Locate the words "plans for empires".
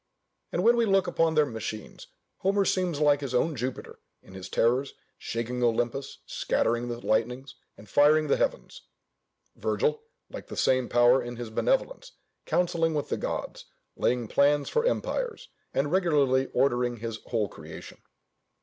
14.27-15.49